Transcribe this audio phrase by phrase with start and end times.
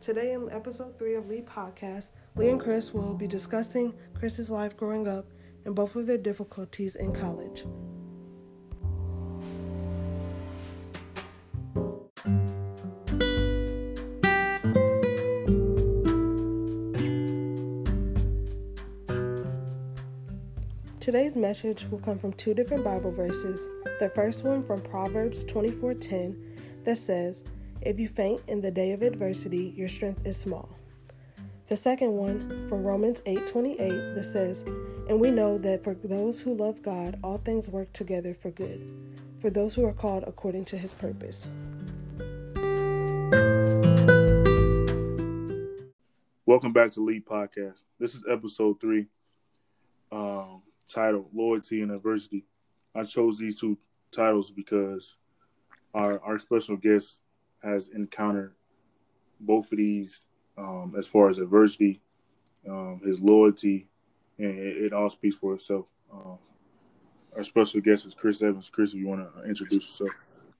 [0.00, 4.74] Today, in episode three of Lee Podcast, Lee and Chris will be discussing Chris's life
[4.74, 5.26] growing up
[5.66, 7.64] and both of their difficulties in college.
[20.98, 23.68] Today's message will come from two different Bible verses.
[23.98, 27.44] The first one from Proverbs 24:10 that says,
[27.82, 30.68] "If you faint in the day of adversity, your strength is small."
[31.68, 34.62] The second one from Romans 8:28 that says,
[35.08, 38.80] "And we know that for those who love God, all things work together for good,
[39.38, 41.46] for those who are called according to his purpose."
[46.44, 47.80] Welcome back to Lead Podcast.
[47.98, 49.06] This is episode three.
[50.12, 52.44] Um, titled Loyalty and Adversity.
[52.94, 53.78] I chose these two
[54.10, 55.16] titles because
[55.94, 57.19] our our special guest
[57.62, 58.54] has encountered
[59.40, 60.26] both of these
[60.58, 62.00] um, as far as adversity,
[62.68, 63.86] um, his loyalty,
[64.38, 65.86] and it, it, all speaks for itself.
[66.12, 66.38] Um,
[67.36, 68.70] our special guest is Chris Evans.
[68.70, 70.10] Chris, if you want to introduce yourself.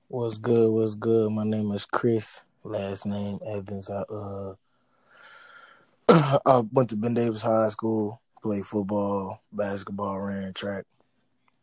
[0.07, 0.71] What's good?
[0.71, 1.31] What's good?
[1.31, 2.43] My name is Chris.
[2.63, 3.89] Last name Evans.
[3.89, 4.53] I uh
[6.45, 10.85] I went to Ben Davis High School played football, basketball, ran track.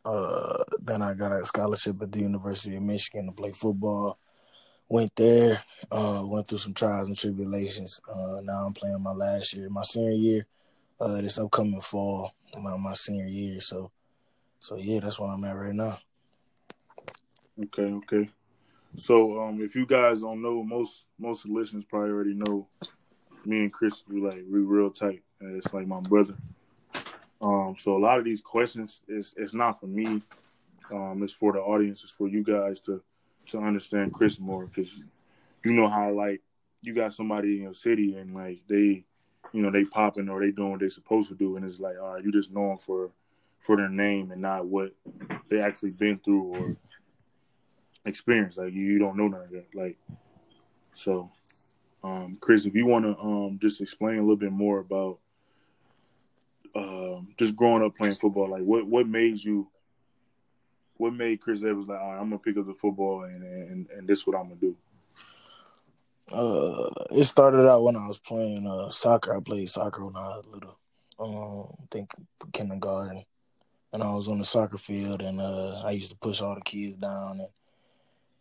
[0.05, 4.17] Uh, then I got a scholarship at the University of Michigan to play football.
[4.89, 8.01] Went there, uh, went through some trials and tribulations.
[8.11, 10.47] Uh, now I'm playing my last year, my senior year,
[10.99, 13.59] uh, this upcoming fall, my, my senior year.
[13.59, 13.91] So,
[14.59, 15.99] so yeah, that's where I'm at right now.
[17.63, 18.29] Okay, okay.
[18.95, 22.67] So, um, if you guys don't know, most most of the listeners probably already know.
[23.45, 25.21] Me and Chris, we like we real tight.
[25.39, 26.35] It's like my brother.
[27.41, 30.21] Um, so a lot of these questions is it's not for me.
[30.91, 32.03] Um, it's for the audience.
[32.03, 33.01] It's for you guys to
[33.49, 34.97] to understand Chris more because
[35.63, 36.41] you know how like
[36.81, 39.03] you got somebody in your city and like they,
[39.53, 41.95] you know, they popping or they doing what they supposed to do, and it's like,
[42.01, 43.11] all right, you just know them for
[43.59, 44.93] for their name and not what
[45.49, 46.75] they actually been through or
[48.05, 48.57] experience.
[48.57, 49.67] Like you, you don't know none of that.
[49.73, 49.97] Like
[50.93, 51.31] so,
[52.03, 55.19] um, Chris, if you want to um just explain a little bit more about
[56.75, 59.67] um, just growing up playing football, like what what made you,
[60.99, 64.19] what made Chris Evans like, I'm gonna pick up the football and and and this
[64.19, 64.75] is what I'm gonna do.
[66.31, 69.35] Uh, it started out when I was playing uh soccer.
[69.35, 70.77] I played soccer when I was little.
[71.17, 72.11] Um, I think
[72.53, 73.23] kindergarten,
[73.91, 76.61] and I was on the soccer field, and uh, I used to push all the
[76.61, 77.49] kids down, and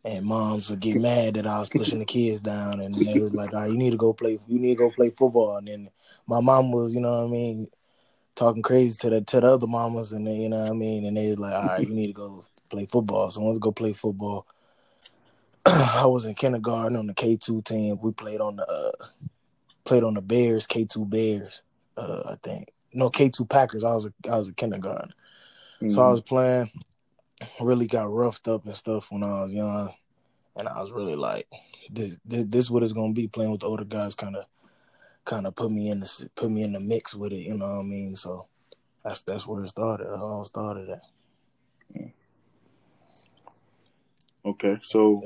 [0.04, 3.34] and moms would get mad that I was pushing the kids down, and they was
[3.34, 4.38] like, "All right, you need to go play.
[4.48, 5.90] You need to go play football." And then
[6.26, 7.68] my mom was, you know what I mean,
[8.38, 11.04] talking crazy to the to the other mamas, and they, you know what I mean.
[11.04, 13.30] And they like, all right, you need to go play football.
[13.30, 14.46] So I went to go play football.
[15.66, 17.98] I was in kindergarten on the K two team.
[18.00, 19.06] We played on the uh,
[19.84, 21.62] played on the Bears K two Bears.
[21.96, 23.84] Uh, I think no K two Packers.
[23.84, 25.12] I was a, I was a kindergarten,
[25.76, 25.88] mm-hmm.
[25.88, 26.12] so I mm-hmm.
[26.12, 26.70] was playing.
[27.60, 29.92] Really got roughed up and stuff when I was young,
[30.56, 31.46] and I was really like,
[31.90, 34.44] this this, this what it's gonna be playing with the older guys, kind of
[35.28, 37.46] kind of put me in the put me in the mix with it.
[37.46, 38.16] You know what I mean?
[38.16, 38.46] So
[39.04, 40.04] that's that's where it started.
[40.04, 41.02] It all started at.
[44.44, 45.22] Okay, so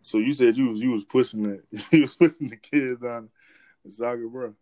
[0.00, 3.28] so you said you was you was pushing the you was pushing the kids down
[3.84, 4.54] the soccer, bro.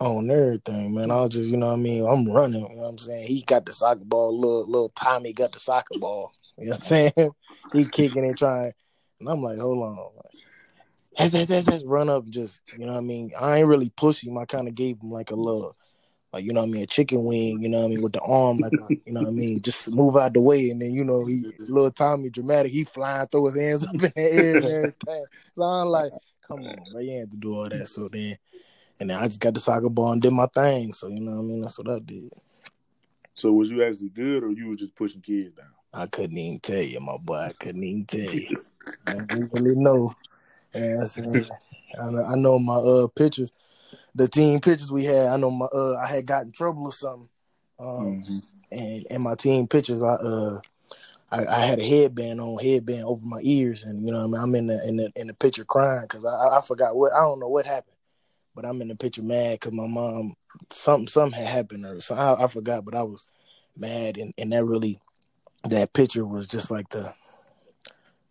[0.00, 1.10] On everything, man.
[1.10, 2.06] I was just, you know what I mean?
[2.06, 3.26] I'm running, you know what I'm saying?
[3.26, 6.32] He got the soccer ball, little little Tommy got the soccer ball.
[6.60, 7.30] You know what I'm saying?
[7.72, 8.72] he kicking and trying.
[9.20, 10.10] And I'm like, hold on
[11.18, 13.32] has, has, has, has run up just, you know what I mean?
[13.38, 14.38] I ain't really push him.
[14.38, 15.76] I kind of gave him like a little,
[16.32, 18.12] like, you know what I mean, a chicken wing, you know what I mean, with
[18.12, 20.70] the arm, like, uh, you know what I mean, just move out the way.
[20.70, 23.98] And then, you know, he, little Tommy dramatic, he flying, throw his hands up in
[24.00, 25.24] the air and everything.
[25.56, 26.12] So I'm like,
[26.46, 27.88] come on, bro, you ain't to do all that.
[27.88, 28.38] So then,
[29.00, 30.92] and then I just got the soccer ball and did my thing.
[30.92, 31.60] So, you know what I mean?
[31.62, 32.30] That's what I did.
[33.34, 35.66] So was you actually good or you were just pushing kids down?
[35.92, 37.36] I couldn't even tell you, my boy.
[37.36, 38.62] I couldn't even tell you.
[39.06, 40.14] I didn't really know.
[40.74, 41.04] Yeah,
[42.26, 43.52] I know my uh pictures,
[44.14, 45.28] the team pictures we had.
[45.28, 47.28] I know my uh I had got in trouble or something,
[47.78, 48.38] um, mm-hmm.
[48.72, 50.60] and in my team pictures I uh
[51.30, 54.40] I, I, had a headband on, headband over my ears, and you know I mean
[54.40, 57.20] I'm in the in the in the picture crying because I I forgot what I
[57.20, 57.96] don't know what happened,
[58.54, 60.34] but I'm in the picture mad because my mom
[60.70, 63.26] something something had happened or something I, I forgot, but I was
[63.76, 65.00] mad and and that really
[65.64, 67.12] that picture was just like the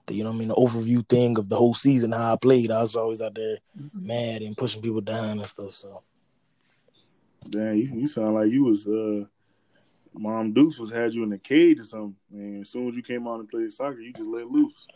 [0.07, 2.37] the you know what I mean the overview thing of the whole season how I
[2.37, 2.71] played.
[2.71, 4.07] I was always out there mm-hmm.
[4.07, 5.73] mad and pushing people down and stuff.
[5.73, 6.01] So
[7.49, 9.25] damn, you, you sound like you was uh
[10.13, 12.15] Mom Deuce was had you in the cage or something.
[12.31, 14.87] And as soon as you came out and played soccer, you just let loose.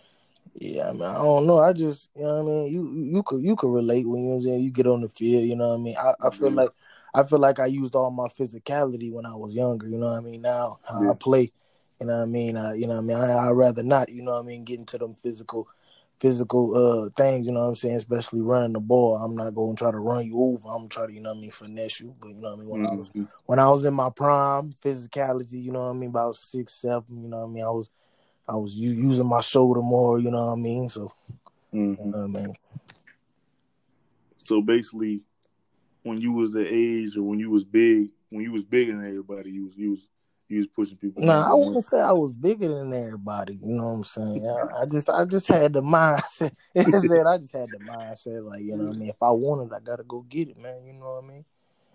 [0.56, 1.60] Yeah, I mean, I don't know.
[1.60, 2.74] I just, you know what I mean.
[2.74, 5.44] You you could you could relate when you know, you get on the field.
[5.44, 5.96] You know what I mean.
[5.98, 6.56] I, I feel Mhm.
[6.56, 6.70] like
[7.14, 9.88] I feel like I used all my physicality when I was younger.
[9.88, 10.42] You know what I mean.
[10.42, 11.12] Now how Yeah.
[11.12, 11.52] I play,
[12.02, 12.58] you know what I mean.
[12.58, 13.18] I, you know what I mean.
[13.18, 14.10] I I rather not.
[14.10, 14.64] You know what I mean.
[14.64, 15.68] Get into them physical
[16.20, 17.46] physical uh things.
[17.46, 17.96] You know what I'm saying.
[17.96, 19.18] Especially running the ball.
[19.18, 20.68] I'm not going to try to run you over.
[20.68, 22.16] I'm to try to, you know what I mean finesse you.
[22.20, 22.70] But you know what I mean.
[22.70, 23.28] When I was Mhm.
[23.46, 26.10] when I was in my prime physicality, you know what I mean.
[26.10, 27.22] About six seven.
[27.22, 27.64] You know what I mean.
[27.64, 27.90] I was
[28.50, 30.20] I was using my shoulder more.
[30.20, 30.90] You know what I mean.
[30.90, 31.12] So.
[31.72, 31.98] Mhm.
[32.00, 32.56] You know what I mean?
[34.44, 35.24] So basically,
[36.02, 39.06] when you was the age or when you was big, when you was bigger than
[39.06, 40.08] everybody, you was you was
[40.52, 41.24] you was pushing people.
[41.24, 43.60] Nah, I wouldn't say I was bigger than everybody.
[43.64, 44.48] You know what I'm saying?
[44.76, 46.52] I, I just, I just had the mindset.
[46.76, 49.10] I I just had the mindset, like you know what I mean.
[49.10, 50.86] If I want it, I gotta go get it, man.
[50.86, 51.46] You know what I mean?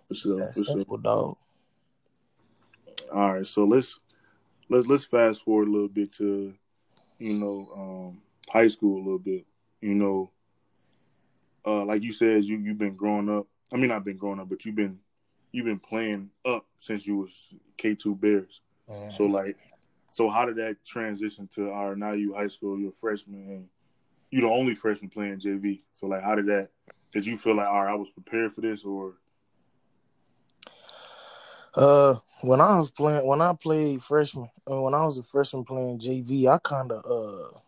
[0.08, 0.76] for sure, for That's sure.
[0.76, 1.36] simple, dog.
[3.12, 4.00] All right, so let's
[4.68, 6.52] let's let's fast forward a little bit to
[7.18, 9.44] you know um, high school a little bit.
[9.80, 10.30] You know,
[11.64, 13.46] uh, like you said, you you've been growing up.
[13.72, 14.98] I mean, I've been growing up, but you've been
[15.56, 18.60] you've been playing up since you was K two Bears.
[18.86, 19.10] Man.
[19.10, 19.56] So like,
[20.10, 23.68] so how did that transition to our now you high school, you're a freshman, and
[24.30, 25.80] you the only freshman playing JV.
[25.94, 26.68] So like, how did that?
[27.10, 29.14] Did you feel like, all right, I was prepared for this, or
[31.74, 35.64] Uh, when I was playing, when I played freshman, uh, when I was a freshman
[35.64, 37.58] playing JV, I kind of uh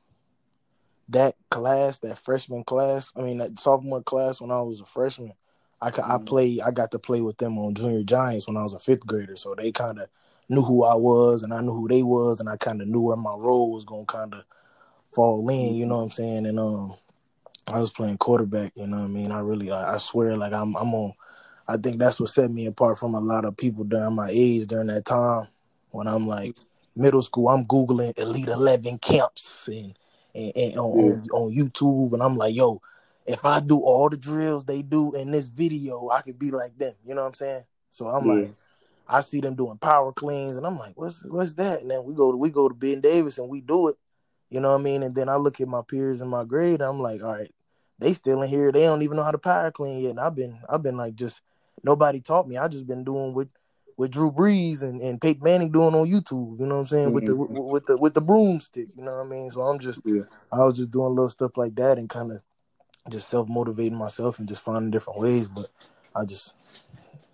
[1.08, 3.14] that class, that freshman class.
[3.17, 5.32] I mean, that sophomore class when I was a freshman.
[5.80, 6.26] I I Mhm.
[6.26, 6.60] played.
[6.62, 9.36] I got to play with them on Junior Giants when I was a fifth grader,
[9.36, 10.08] so they kind of
[10.48, 13.00] knew who I was, and I knew who they was, and I kind of knew
[13.00, 14.44] where my role was gonna kind of
[15.12, 15.75] fall in.
[15.75, 16.46] You know what I'm saying?
[16.46, 16.94] And um,
[17.66, 18.72] I was playing quarterback.
[18.75, 19.30] You know what I mean?
[19.32, 21.12] I really, I, I swear, like I'm, I'm on.
[21.69, 24.66] I think that's what set me apart from a lot of people during my age
[24.66, 25.48] during that time
[25.90, 26.56] when I'm like
[26.96, 27.48] middle school.
[27.50, 29.94] I'm googling Elite Eleven camps and
[30.34, 32.81] and, and on, on on YouTube, and I'm like, yo,
[33.28, 36.76] if I do all the drills they do in this video, I could be like
[36.78, 36.94] them.
[37.04, 37.62] You know what I'm saying?
[37.90, 38.34] So I'm Yeah.
[38.34, 38.54] like,
[39.06, 41.80] I see them doing power cleans, and I'm like, what's what's that?
[41.80, 43.96] And then we go to we go to Ben Davis and we do it.
[44.50, 45.02] You know what I mean?
[45.02, 47.52] And then I look at my peers in my grade, and I'm like, all right,
[47.98, 48.72] they still in here.
[48.72, 50.10] They don't even know how to power clean yet.
[50.10, 51.42] And I've been I've been like just
[51.82, 52.56] nobody taught me.
[52.56, 53.48] I just been doing what
[53.96, 56.60] with Drew Brees and, and Peyton Manning doing on YouTube.
[56.60, 57.12] You know what I'm saying?
[57.12, 58.88] With the with, with the with the broomstick.
[58.94, 59.50] You know what I mean?
[59.50, 60.22] So I'm just yeah,
[60.52, 62.40] I was just doing little stuff like that and kind of
[63.10, 65.49] just self motivating myself and just finding different ways.
[65.49, 65.70] But
[66.14, 66.55] I just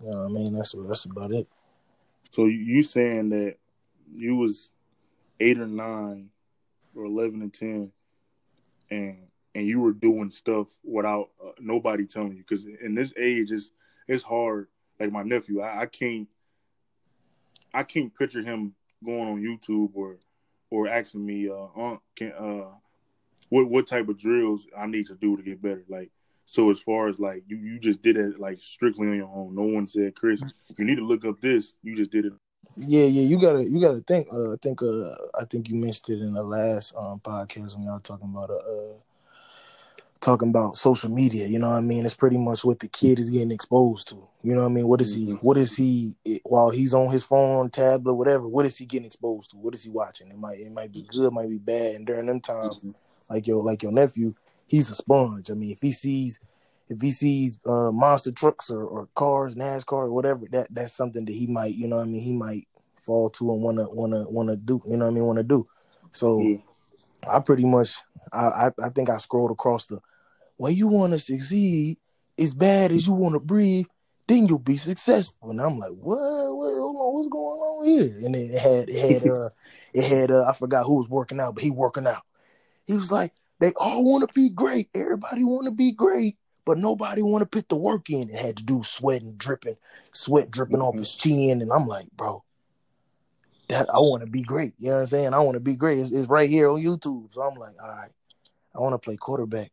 [0.01, 0.53] you know I mean?
[0.53, 1.47] That's that's about it.
[2.31, 3.55] So you, you saying that
[4.13, 4.71] you was
[5.39, 6.29] eight or nine
[6.95, 7.91] or eleven and ten,
[8.89, 9.17] and
[9.53, 12.43] and you were doing stuff without uh, nobody telling you?
[12.47, 13.71] Because in this age, it's
[14.07, 14.67] it's hard.
[14.99, 16.27] Like my nephew, I, I can't
[17.73, 18.73] I can't picture him
[19.03, 20.17] going on YouTube or
[20.69, 22.71] or asking me, uh, Aunt, can uh,
[23.49, 25.83] what what type of drills I need to do to get better.
[25.87, 26.11] Like
[26.45, 29.55] so, as far as like you you just did it like strictly on your own.
[29.55, 30.41] No one said, Chris,
[30.77, 31.73] you need to look up this.
[31.83, 32.33] You just did it.
[32.77, 34.27] Yeah, yeah, you gotta you gotta think.
[34.31, 37.85] Uh, I think uh, I think you mentioned it in the last um podcast when
[37.85, 38.93] y'all talking about uh, uh
[40.19, 41.47] talking about social media.
[41.47, 42.05] You know what I mean?
[42.05, 44.27] It's pretty much what the kid is getting exposed to.
[44.43, 44.87] You know what I mean?
[44.87, 45.27] What is he?
[45.27, 45.39] Mhm.
[45.41, 46.15] What is he?
[46.43, 48.47] While he's on his phone, tablet, whatever.
[48.47, 49.57] What is he getting exposed to?
[49.57, 50.29] What is he watching?
[50.29, 51.95] It might it might be good, might be bad.
[51.95, 52.83] And during them times,
[53.29, 54.33] like your like your nephew,
[54.67, 55.49] he's a sponge.
[55.51, 56.39] I mean, if he sees
[56.87, 61.25] if he sees uh, monster trucks or, or cars, NASCAR or whatever, that that's something
[61.25, 62.67] that he might, you know what I mean, he might
[63.01, 65.67] fall to and wanna wanna wanna do, you know what I mean, wanna do.
[66.11, 66.57] So Yeah.
[67.27, 67.97] I pretty much
[68.31, 69.99] I, I I think I scrolled across the
[70.57, 71.97] when you wanna succeed
[72.37, 73.87] as bad as you wanna breathe,
[74.27, 75.49] then you'll be successful.
[75.49, 76.17] And I'm like, what?
[76.17, 78.25] what what's going on here?
[78.25, 79.49] And it had it had uh
[79.93, 82.23] it had uh I forgot who was working out, but he working out.
[82.87, 84.89] He was like, they all want to be great.
[84.93, 88.29] Everybody want to be great, but nobody want to put the work in.
[88.29, 89.77] It had to do sweating, dripping,
[90.13, 90.99] sweat dripping off Mhm.
[90.99, 91.61] his chin.
[91.61, 92.43] And I'm like, bro,
[93.69, 94.73] that I want to be great.
[94.77, 95.33] You know what I'm saying?
[95.33, 95.99] I want to be great.
[95.99, 97.33] It's, it's right here on YouTube.
[97.33, 98.11] So I'm like, all right,
[98.75, 99.71] I want to play quarterback.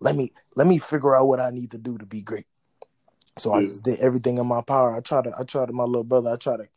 [0.00, 2.46] Let me let me figure out what I need to do to be great.
[3.38, 4.94] So I just did everything in my power.
[4.94, 6.30] I tried to I tried to my little brother.
[6.30, 6.68] I tried to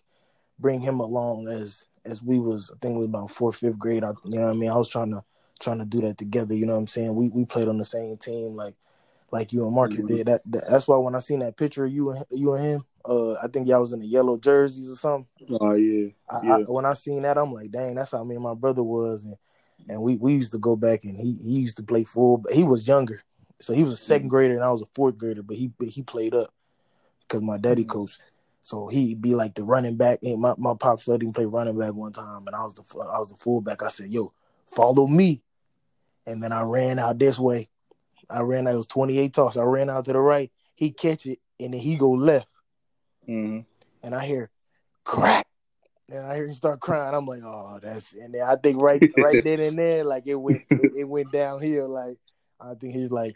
[0.60, 4.04] bring him along as as we was I think it was about fourth fifth grade.
[4.04, 4.70] I, you know what I mean?
[4.70, 5.24] I was trying to
[5.60, 6.54] trying to do that together.
[6.54, 7.16] You know what I'm saying?
[7.16, 8.76] We we played on the same team like
[9.32, 10.08] like you and Marcus Mhm.
[10.08, 10.28] did.
[10.28, 12.86] That, that that's why when I seen that picture of you and you and him,
[13.06, 15.28] uh, I think y'all was in the yellow jerseys or something.
[15.60, 16.56] Oh yeah, I, yeah.
[16.58, 19.26] I, when I seen that, I'm like, dang, that's how me and my brother was,
[19.26, 19.36] and
[19.90, 22.54] and we, we used to go back and he he used to play full, but
[22.54, 23.22] he was younger,
[23.60, 26.02] so he was a second grader and I was a fourth grader, but he he
[26.02, 26.54] played up
[27.28, 27.90] because my daddy Mhm.
[27.90, 28.20] coached.
[28.62, 30.20] So he'd be like the running back.
[30.24, 32.82] And my, my pops let him play running back one time, and I was the
[33.00, 33.84] I was the fullback.
[33.84, 34.34] I said, "Yo,
[34.68, 35.42] follow me."
[36.26, 37.70] and then I ran out this way.
[38.30, 38.74] I ran out.
[38.74, 39.58] It was 28 toss.
[39.58, 40.52] I ran out to the right.
[40.76, 42.48] He catch it, and then he go left.
[43.28, 43.62] Mm-hmm.
[44.04, 44.50] And I hear
[45.04, 45.48] crack.
[46.10, 47.16] And I hear him start crying.
[47.16, 48.14] I'm like, oh, that's.
[48.14, 51.32] And then I think right, right then and there, like it went, it, it went
[51.32, 51.90] downhill.
[51.90, 52.18] Like
[52.60, 53.36] I think he's like,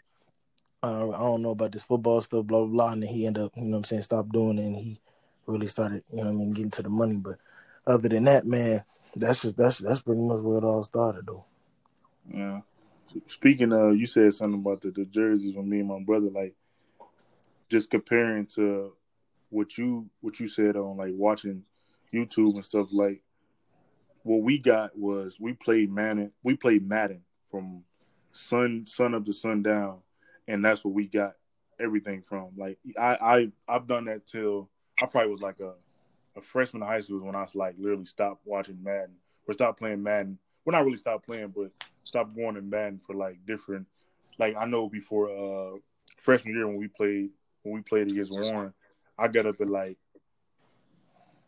[0.82, 2.92] uh, I don't know about this football stuff, blah blah blah.
[2.92, 5.00] And then he ended up, you know, what I'm saying, stop doing it, and he
[5.46, 7.16] really started, you know, what I mean, getting to the money.
[7.16, 7.38] But
[7.90, 8.84] other than that, man,
[9.16, 11.44] that's just that's that's pretty much where it all started, though.
[12.32, 12.60] Yeah.
[13.28, 16.54] Speaking of, you said something about the, the jerseys with me and my brother, like
[17.68, 18.92] just comparing to
[19.48, 21.64] what you what you said on like watching
[22.14, 22.88] YouTube and stuff.
[22.92, 23.22] Like
[24.22, 26.32] what we got was we played Madden.
[26.42, 27.82] We played Madden from
[28.32, 29.98] sun sun up to sundown,
[30.46, 31.32] and that's what we got
[31.80, 32.50] everything from.
[32.56, 34.68] Like I I I've done that till
[35.02, 35.74] I probably was like a
[36.36, 39.78] a freshman in high school is when I like literally stopped watching Madden or stopped
[39.78, 40.38] playing Madden.
[40.64, 41.70] Well, not really stopped playing, but
[42.04, 43.86] stopped going to Madden for like different.
[44.38, 45.78] Like I know before uh
[46.18, 47.30] freshman year when we played
[47.62, 48.72] when we played against Warren,
[49.18, 49.98] I got up at like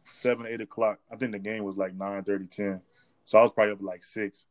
[0.04, 0.98] seven, eight o'clock.
[1.10, 2.80] I think the game was like 9 30, 10.
[3.24, 4.46] So I was probably up at like six.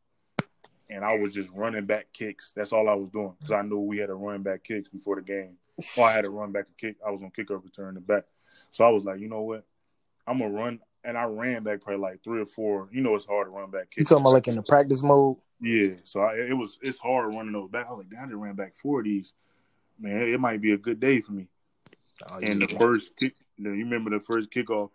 [0.90, 2.52] And I was just running back kicks.
[2.54, 3.32] That's all I was doing.
[3.38, 5.56] Because I knew we had to run back kicks before the game.
[5.96, 6.96] Or I had to run back a kick.
[7.06, 8.24] I was on kickoff return the back.
[8.70, 9.64] So I was like, you know what?
[10.26, 12.88] I'm gonna run and I ran back probably like three or four.
[12.92, 13.92] You know, it's hard to run back.
[13.96, 15.38] You talking about like in the practice mode?
[15.60, 15.94] Yeah.
[16.04, 17.86] So I, it was it's hard running those back.
[17.86, 19.34] I was like, damn, I ran back four of these.
[19.98, 21.48] Man, it might be a good day for me.
[22.30, 22.66] Oh, and yeah.
[22.66, 24.90] the first kick, you remember the first kickoff?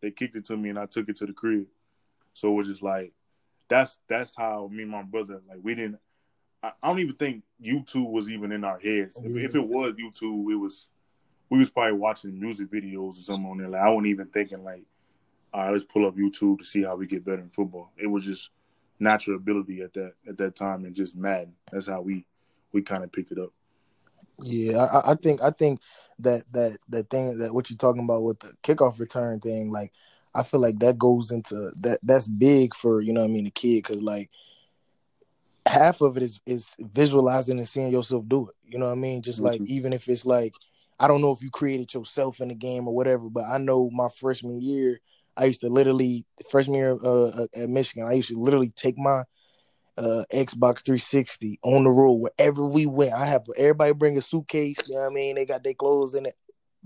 [0.00, 1.66] They kicked it to me, and I took it to the crib.
[2.34, 3.12] So it was just like
[3.68, 5.98] that's that's how me and my brother like we didn't.
[6.62, 9.20] I, I don't even think YouTube was even in our heads.
[9.22, 10.88] If, if, it was YouTube, it was
[11.52, 13.68] we was probably watching music videos or something on there.
[13.68, 14.84] Like I wasn't even thinking like,
[15.52, 17.92] all right, let's pull up YouTube to see how we get better in football.
[17.98, 18.48] It was just
[18.98, 21.52] natural ability at that at that time and just mad.
[21.70, 22.24] That's how we
[22.72, 23.50] we kind of picked it up.
[24.38, 25.82] Yeah, I, I, think I think
[26.20, 29.92] that that that thing that what you're talking about with the kickoff return thing, like
[30.34, 33.44] I feel like that goes into that that's big for you know what I mean
[33.44, 34.30] the kid because like
[35.66, 38.54] half of it is is visualizing and seeing yourself do it.
[38.66, 39.20] You know what I mean?
[39.20, 39.74] Just like mm-hmm.
[39.74, 40.54] even if it's like
[41.02, 43.90] I don't know if you created yourself in the game or whatever, but I know
[43.90, 45.00] my freshman year
[45.36, 49.24] I used to literally freshman year uh, at Michigan I used to literally take my
[49.98, 53.12] uh, Xbox 360 on the road wherever we went.
[53.14, 54.76] I have everybody bring a suitcase.
[54.86, 55.34] You know what I mean?
[55.34, 56.36] They got their clothes in it.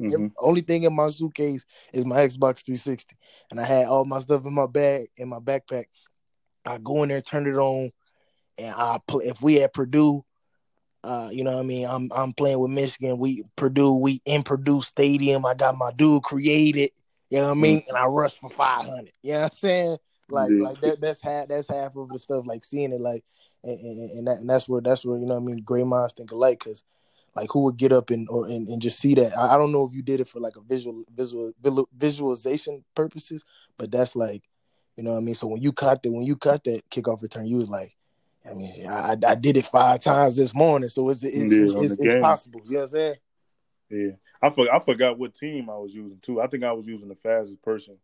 [0.01, 0.29] Mm-hmm.
[0.39, 3.17] Only thing in my suitcase is my Xbox 360,
[3.51, 5.87] and I had all my stuff in my bag in my backpack.
[6.65, 7.91] I go in there, turn it on,
[8.59, 9.27] and I play.
[9.27, 10.25] If we at Purdue,
[11.07, 11.87] uh, you know what I mean.
[11.87, 13.19] I'm I'm playing with Michigan.
[13.19, 13.95] We Purdue.
[13.95, 15.47] We in Purdue Stadium.
[15.47, 16.91] I got my dude created.
[17.31, 17.81] You know what I mean?
[17.81, 17.89] Mm-hmm.
[17.89, 19.13] And I rushed for 500.
[19.23, 19.97] You know what I'm saying?
[20.29, 20.63] Like yeah.
[20.63, 23.25] like that that's half that's half of the stuff like seeing it like
[23.63, 25.87] and, and, and that and that's where that's where you know what I mean great
[25.87, 26.83] minds think alike because
[27.35, 29.73] like who would get up and or and, and just see that I, I, don't
[29.73, 31.53] know if you did it for like a visual visual
[31.97, 33.45] visualization purposes
[33.79, 34.43] but that's like
[34.97, 37.23] you know what I mean so when you caught that when you cut that kickoff
[37.23, 37.96] return you was like
[38.49, 41.97] I mean I I did it five times this morning so it's it's, yeah, it's,
[41.99, 43.17] it's possible you know what I'm saying
[43.91, 44.11] yeah
[44.43, 47.09] I for, I forgot what team I was using too I think I was using
[47.09, 47.99] the fastest person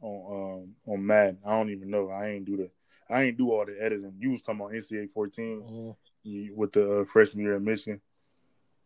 [0.00, 1.38] on um on Madden.
[1.44, 2.10] I don't even know.
[2.10, 2.70] I ain't do the
[3.10, 4.14] I ain't do all the editing.
[4.18, 6.56] You was talking about NCAA 14 mm-hmm.
[6.56, 8.00] with the uh, freshman year at Michigan.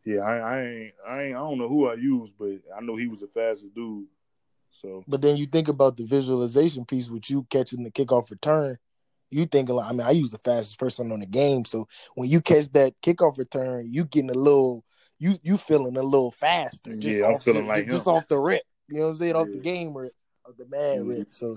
[0.05, 2.97] Yeah, I, I ain't I ain't I don't know who I used, but I know
[2.97, 4.07] he was the fastest dude.
[4.71, 8.79] So, but then you think about the visualization piece with you catching the kickoff return.
[9.33, 9.89] You think a lot.
[9.89, 12.95] I mean, I use the fastest person on the game, so when you catch that
[13.03, 14.85] kickoff return, you getting a little,
[15.19, 16.95] you you feeling a little faster.
[16.95, 18.13] yeah, I'm feeling the, like just him.
[18.13, 18.63] off the rip.
[18.89, 19.35] You know what I'm saying?
[19.35, 19.41] Yeah.
[19.41, 20.13] Off the game rip
[20.45, 21.09] of the man mm-hmm.
[21.09, 21.29] rip.
[21.31, 21.57] So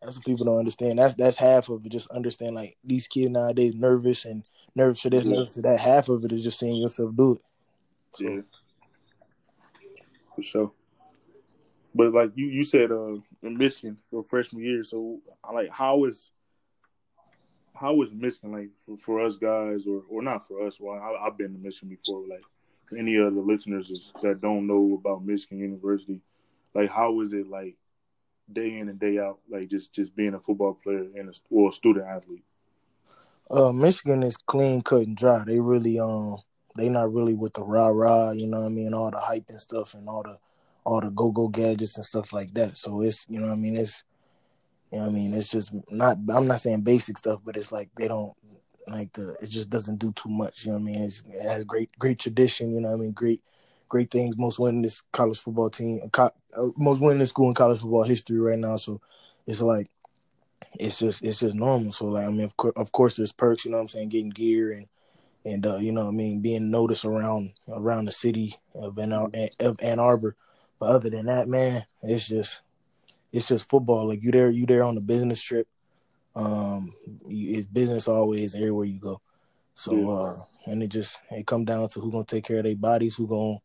[0.00, 0.98] that's what people don't understand.
[0.98, 1.92] That's that's half of it.
[1.92, 4.42] Just understand like these kids nowadays nervous and
[4.74, 5.32] nervous for this, yeah.
[5.32, 5.80] nervous for that.
[5.80, 7.42] Half of it is just seeing yourself do it.
[8.14, 8.24] So.
[8.24, 8.40] Yeah,
[10.34, 10.72] for sure.
[11.94, 14.84] But like you, you said uh, in Michigan for freshman year.
[14.84, 15.20] So
[15.52, 16.30] like, how is
[17.78, 20.80] how is Michigan like for, for us guys, or or not for us?
[20.80, 22.26] Well, I, have been to Michigan before.
[22.26, 22.42] Like
[22.96, 26.20] any of the listeners that don't know about Michigan University,
[26.74, 27.76] like how is it like
[28.52, 31.70] day in and day out, like just just being a football player and a or
[31.70, 32.44] a student athlete?
[33.50, 35.44] Uh, Michigan is clean cut and dry.
[35.44, 36.38] They really um
[36.76, 39.46] they not really with the rah rah, you know what I mean, all the hype
[39.48, 40.38] and stuff and all the
[40.84, 42.76] all the go go gadgets and stuff like that.
[42.76, 44.04] So it's you know what I mean, it's
[44.90, 47.72] you know what I mean, it's just not I'm not saying basic stuff, but it's
[47.72, 48.32] like they don't
[48.86, 51.02] like the it just doesn't do too much, you know what I mean?
[51.02, 53.42] It's, it has great great tradition, you know what I mean, great
[53.88, 58.04] great things, most winningest college football team, co- uh, most winningest school in college football
[58.04, 58.76] history right now.
[58.76, 59.00] So
[59.46, 59.90] it's like
[60.78, 61.92] it's just it's just normal.
[61.92, 63.64] So like I mean, of, course, of course, there's perks.
[63.64, 64.08] You know what I'm saying?
[64.10, 64.86] Getting gear and
[65.44, 69.12] and uh, you know what I mean, being noticed around around the city of Ann,
[69.12, 70.36] of Ann Arbor.
[70.78, 72.60] But other than that, man, it's just
[73.32, 74.06] it's just football.
[74.06, 75.68] Like you there, you there on a business trip.
[76.34, 76.92] Um,
[77.26, 79.20] you, it's business always everywhere you go.
[79.74, 82.76] So uh, and it just it come down to who gonna take care of their
[82.76, 83.58] bodies, who gonna,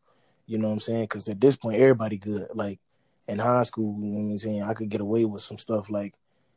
[0.46, 1.04] you know what I'm saying?
[1.04, 2.48] Because at this point, everybody good.
[2.54, 2.80] Like
[3.28, 4.62] in high school, you know what I'm saying?
[4.62, 6.14] I could get away with some stuff like,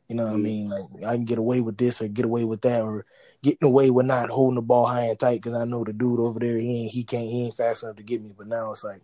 [0.08, 0.40] you know what mm-hmm.
[0.40, 0.68] I mean?
[0.68, 3.06] Like I can get away with this or get away with that or
[3.42, 6.20] getting away with not holding the ball high and tight because I know the dude
[6.20, 8.34] over there he ain't he can't he ain't fast enough to get me.
[8.36, 9.00] But now it's like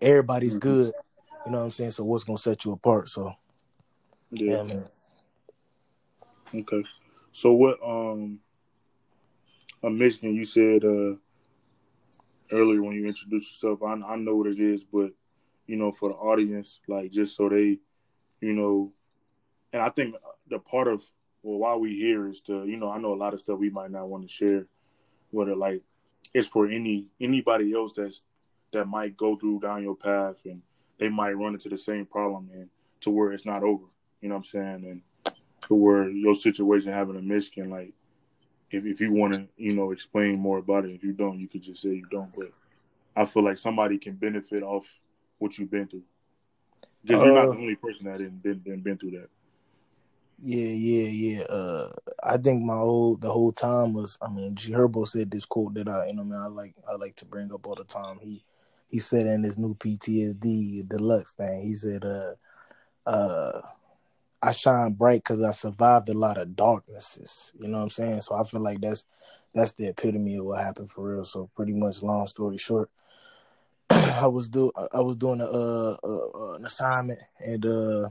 [0.00, 0.68] everybody's mm-hmm.
[0.68, 0.92] good.
[1.46, 1.90] You know what I'm saying?
[1.92, 3.08] So what's gonna set you apart?
[3.08, 3.32] So
[4.30, 4.84] yeah, yeah
[6.54, 6.84] Okay.
[7.32, 8.38] So what um
[9.82, 11.14] on Michigan you said uh
[12.52, 15.12] earlier when you introduced yourself, I I know what it is, but
[15.66, 17.78] you know, for the audience, like just so they,
[18.40, 18.92] you know,
[19.72, 20.16] and I think
[20.48, 21.02] the part of
[21.42, 23.70] well why we here is to, you know, I know a lot of stuff we
[23.70, 24.66] might not want to share,
[25.30, 25.82] whether like
[26.34, 28.22] it's for any anybody else that's
[28.72, 30.62] that might go through down your path and
[30.98, 32.68] they might run into the same problem and
[33.00, 33.84] to where it's not over.
[34.20, 34.84] You know what I'm saying?
[34.86, 35.02] And
[35.68, 37.92] to where your situation having a Michigan, like
[38.70, 40.92] if if you want to, you know, explain more about it.
[40.92, 42.30] If you don't, you could just say you don't.
[42.36, 42.48] But
[43.14, 44.86] I feel like somebody can benefit off
[45.38, 46.04] what you've been through.
[47.04, 49.28] Because uh, you're not the uh, only person that didn't, didn't, been through that.
[50.40, 51.42] Yeah, yeah, yeah.
[51.44, 54.18] Uh, I think my whole the whole time was.
[54.22, 56.74] I mean, G Herbo said this quote that I, you know, I mean, I like
[56.88, 58.18] I like to bring up all the time.
[58.20, 58.44] He
[58.92, 62.34] he said in his new PTSD deluxe thing, he said, uh,
[63.06, 63.62] uh,
[64.42, 67.54] I shine bright because I survived a lot of darknesses.
[67.58, 68.20] You know what I'm saying?
[68.20, 69.06] So I feel like that's
[69.54, 71.24] that's the epitome of what happened for real.
[71.24, 72.90] So pretty much, long story short,
[73.90, 75.96] I was do I was doing a,
[76.56, 78.08] an assignment and uh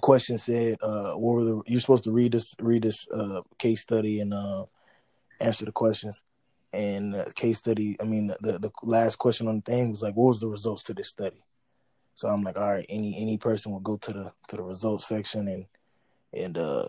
[0.00, 3.82] question said uh what were the you're supposed to read this read this uh case
[3.82, 4.64] study and uh
[5.40, 6.22] answer the questions
[6.72, 10.02] and the case study I mean the, the, the last question on the thing was
[10.02, 11.42] like what was the results to this study
[12.20, 15.08] so I'm like, all right, any any person will go to the to the results
[15.08, 15.64] section and
[16.34, 16.86] and uh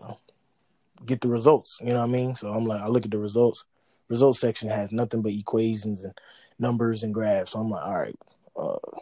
[1.06, 1.80] get the results.
[1.80, 2.36] You know what I mean?
[2.36, 3.64] So I'm like, I look at the results.
[4.10, 6.12] Results section has nothing but equations and
[6.58, 7.52] numbers and graphs.
[7.52, 8.18] So I'm like, all right,
[8.56, 9.00] uh,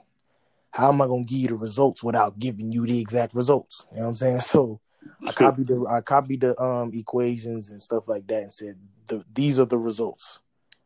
[0.70, 3.84] how am I gonna give you the results without giving you the exact results?
[3.90, 4.40] You know what I'm saying?
[4.46, 4.80] So
[5.26, 9.24] I copied the I copied the um equations and stuff like that and said the,
[9.34, 10.38] these are the results.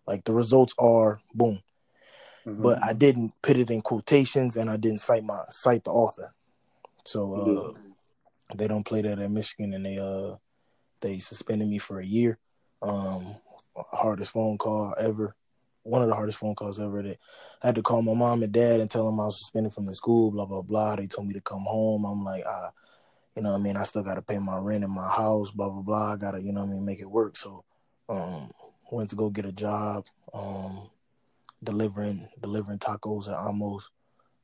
[0.07, 1.61] Like the results are boom
[2.47, 2.63] mm-hmm.
[2.63, 6.35] but I didn't put it in quotations and I didn't cite my cite the author.
[7.05, 7.91] So uh, yeah.
[8.55, 10.37] they don't play that at Michigan and they uh
[11.01, 12.39] they suspended me for a year.
[12.83, 13.37] Um
[13.77, 15.35] hardest phone call ever.
[15.83, 17.19] One of the hardest phone calls ever that
[17.63, 19.87] I had to call my mom and dad and tell them I was suspended from
[19.87, 20.97] the school, blah blah blah.
[20.97, 22.05] They told me to come home.
[22.05, 22.71] I'm like, ah,
[23.37, 25.69] you know what I mean, I still gotta pay my rent in my house, blah
[25.69, 26.13] blah blah.
[26.13, 27.37] I gotta, you know what I mean, make it work.
[27.37, 27.65] So
[28.09, 28.51] um
[28.91, 30.07] went to go get a job.
[30.33, 30.91] Um
[31.63, 33.91] delivering delivering tacos at almost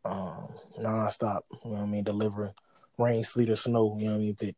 [0.04, 0.48] um,
[0.78, 1.40] nonstop.
[1.64, 2.04] You know what I mean?
[2.04, 2.54] Delivering
[2.98, 3.96] rain, sleet, or snow.
[3.98, 4.36] You know what I mean?
[4.38, 4.54] But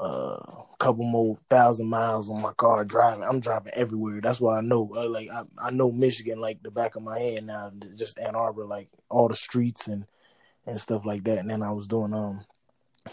[0.00, 3.24] a uh, couple more thousand miles on my car driving.
[3.24, 4.20] I'm driving everywhere.
[4.22, 4.90] That's why I know.
[4.96, 7.72] Uh, like I, I know Michigan like the back of my hand now.
[7.94, 10.06] Just Ann Arbor, like all the streets and
[10.66, 11.38] and stuff like that.
[11.38, 12.44] And then I was doing um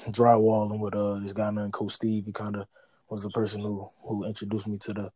[0.09, 2.25] drywalling with uh this guy named Coach Steve.
[2.25, 2.67] He kind of
[3.09, 5.11] was the person who who introduced me to the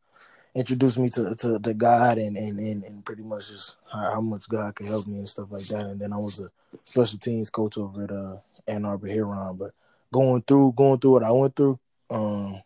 [0.56, 4.22] introduced me to to, to God and, and and and pretty much just how, how,
[4.22, 5.86] much God could help me and stuff like that.
[5.86, 6.52] And then I was a
[6.86, 8.38] special teams coach over at uh,
[8.68, 9.58] Ann Arbor Huron.
[9.58, 9.72] But
[10.12, 12.62] going through going through what I went through, um,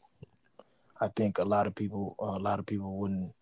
[1.00, 3.34] I think a lot of people uh, a lot of people wouldn't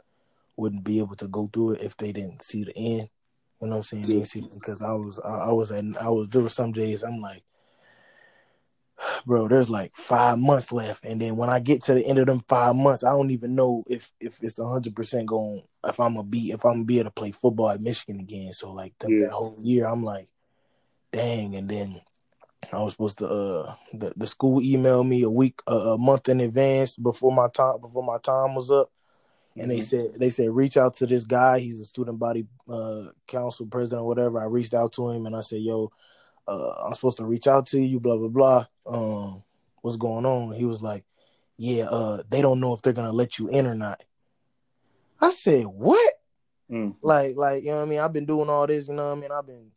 [0.58, 3.10] wouldn't be able to go through it if they didn't see the end.
[3.62, 4.50] You know what I'm saying?
[4.54, 7.44] Because I was I, I was at I was there were some days I'm like
[9.26, 12.28] bro, there's like five months left, and then when I get to the end of
[12.28, 16.16] them five months, I don't even know if if it's hundred percent going if I'm
[16.16, 18.54] gonna be if I'm gonna be able to play football at Michigan again.
[18.54, 19.26] So like the, yeah.
[19.26, 20.28] that whole year, I'm like,
[21.12, 22.02] dang, and then
[22.72, 26.30] I was supposed to uh the, the school emailed me a week uh, a month
[26.30, 28.92] in advance before my time before my time was up.
[29.56, 29.70] And mm-hmm.
[29.70, 31.60] they said they said reach out to this guy.
[31.60, 34.40] He's a student body uh, council president or whatever.
[34.40, 35.92] I reached out to him and I said, "Yo,
[36.48, 38.66] uh, I'm supposed to reach out to you, blah blah blah.
[38.86, 39.44] Um,
[39.82, 40.54] what's going on?
[40.54, 41.04] He was like,
[41.58, 44.04] yeah, uh, they don't know if they're gonna let you in or not.
[45.22, 46.14] I said, what?
[46.70, 46.96] Mm.
[47.02, 48.00] Like, like you know what I mean?
[48.00, 49.32] I've been doing all this, you know what I mean?
[49.32, 49.72] I've been,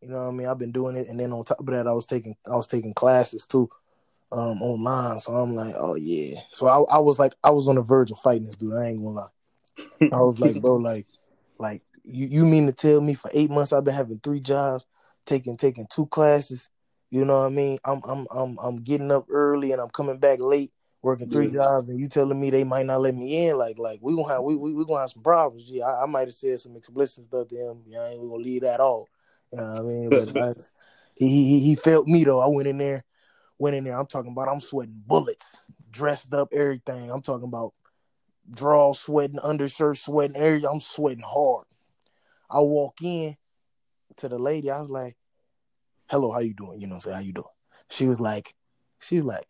[0.00, 0.46] you know what I mean?
[0.46, 2.66] I've been doing it, and then on top of that, I was taking, I was
[2.66, 3.68] taking classes too,
[4.32, 5.18] um, online.
[5.20, 6.40] So I'm like, oh yeah.
[6.52, 8.74] So I, I was like, I was on the verge of fighting this dude.
[8.74, 10.08] I ain't gonna lie.
[10.12, 11.06] I was like, bro, like,
[11.58, 14.84] like you, you mean to tell me for eight months I've been having three jobs?
[15.26, 16.70] Taking taking two classes.
[17.10, 17.78] You know what I mean?
[17.84, 21.88] I'm I'm I'm I'm getting up early and I'm coming back late, working three jobs,
[21.88, 23.56] and you telling me they might not let me in.
[23.56, 25.64] Like like we gonna have we we, we gonna have some problems.
[25.64, 27.82] Gee, I, I might have said some explicit stuff to him.
[27.86, 29.08] Yeah, I ain't gonna leave that all.
[29.52, 30.10] You know what I mean?
[30.10, 30.52] But I,
[31.14, 32.40] he, he he felt me though.
[32.40, 33.04] I went in there,
[33.58, 33.96] went in there.
[33.96, 35.60] I'm talking about I'm sweating bullets,
[35.90, 37.10] dressed up, everything.
[37.10, 37.74] I'm talking about
[38.50, 40.68] draw sweating, undershirt sweating, everything.
[40.72, 41.66] I'm sweating hard.
[42.50, 43.36] I walk in
[44.18, 44.70] to the lady.
[44.70, 45.16] I was like,
[46.08, 46.80] "Hello, how you doing?
[46.80, 47.46] You know, what how you doing?"
[47.90, 48.54] She was like,
[49.00, 49.46] she was like,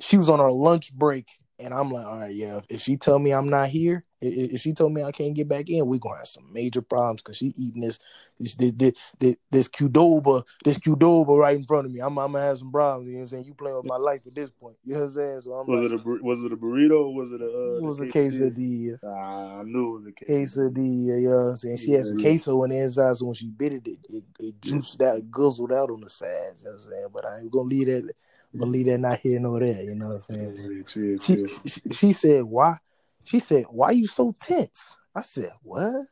[0.00, 2.60] she was on her lunch break, and I'm like, "All right, yeah.
[2.68, 5.68] If she tell me I'm not here, if she told me I can't get back
[5.68, 7.98] in, we're gonna have some major problems because she eating this
[8.38, 12.00] this this this, this, this Qdoba, this Qdoba right in front of me.
[12.00, 13.08] I'm, I'm gonna have some problems.
[13.08, 13.44] You know what I'm saying?
[13.44, 14.76] You playing with my life at this point.
[14.84, 15.40] You know what I'm saying?
[15.40, 17.76] So I'm Was like, it a was it a burrito or was it a uh,
[17.78, 18.98] it was a the quesadilla.
[19.04, 20.72] Ah, I knew it was a quesadilla.
[20.72, 21.76] quesadilla, you know what I'm saying?
[21.76, 22.22] She Yeah, yeah.
[22.22, 25.30] queso on the inside, so when she bit it, it, it, it juiced out, it
[25.30, 27.06] guzzled out on the sides, you know what I'm saying?
[27.12, 28.10] But I ain't gonna leave that,
[28.54, 30.84] leave that not here nor there, you know what I'm saying?
[30.86, 32.78] Yeah, She, she, she said, why?
[33.26, 34.96] She said, why you so tense?
[35.14, 36.06] I said, what?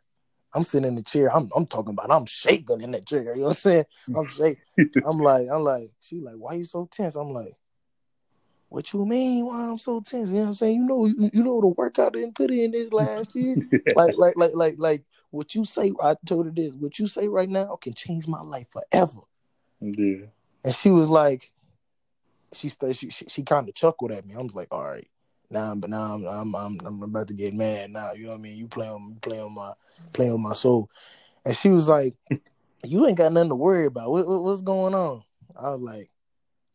[0.52, 1.34] I'm sitting in the chair.
[1.34, 3.34] I'm, I'm talking about, I'm shaking in that chair.
[3.36, 3.84] You know what I'm saying?
[4.16, 5.02] I'm shaking.
[5.06, 7.14] I'm like, I'm like, she like, why you so tense?
[7.14, 7.54] I'm like,
[8.68, 9.46] what you mean?
[9.46, 10.30] Why I'm so tense?
[10.30, 10.76] You know what I'm saying?
[10.76, 13.58] You know, you, you know the workout I didn't put in this last year.
[13.94, 15.92] like, like, like, like, like, what you say?
[16.02, 16.72] I told her this.
[16.72, 19.20] What you say right now can change my life forever.
[19.80, 20.26] yeah.
[20.64, 21.52] And she was like,
[22.52, 24.34] she she she, she kind of chuckled at me.
[24.34, 25.08] I was like, all right,
[25.54, 28.12] now, but now I'm, I'm I'm I'm about to get mad now.
[28.12, 28.58] You know what I mean?
[28.58, 29.72] You playing you playing my
[30.12, 30.90] playing with my soul.
[31.46, 32.14] And she was like,
[32.84, 34.10] you ain't got nothing to worry about.
[34.10, 35.22] What, what- what's going on?
[35.60, 36.10] I was like,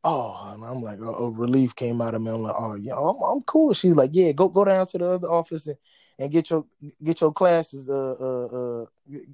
[0.04, 2.32] oh, and I'm like, oh, relief came out of me.
[2.32, 3.74] I'm like, oh yeah, I'm, I'm cool.
[3.74, 5.78] She's like, yeah, go go down to the other office and,
[6.20, 6.66] and get your
[7.04, 7.90] get your classes.
[7.90, 8.46] Uh uh
[8.82, 8.86] uh,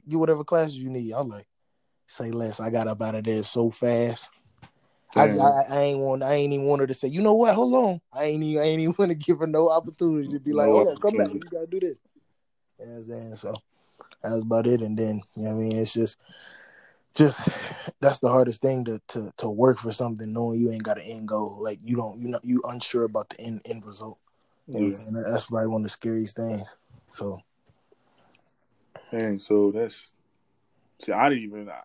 [0.10, 1.12] get whatever classes you need.
[1.14, 1.48] I'm like,
[2.08, 2.60] say less.
[2.60, 4.30] I got up out of there so fast.
[5.16, 7.56] I, I, I ain't want I ain't even want her to say, you know what,
[7.56, 8.02] hold on.
[8.14, 10.68] I ain't even I ain't even want to give her no opportunity to be like,
[10.68, 11.34] No hold on, come back.
[11.34, 11.98] You gotta do this.
[12.80, 13.36] You know what I'm saying?
[13.38, 13.56] So
[14.24, 14.82] that was about it.
[14.82, 16.18] And then, you know what I mean, it's just
[17.14, 17.48] just
[18.02, 21.06] that's the hardest thing to to to work for something knowing you ain't got an
[21.06, 21.58] end goal.
[21.62, 24.18] Like you don't you know you unsure about the end end result.
[24.68, 25.22] You know what I'm Yeah.
[25.22, 26.76] That- That's probably one of the scariest things.
[27.10, 27.40] So
[29.12, 30.14] Dang, so that's
[31.00, 31.82] see, I didn't even I,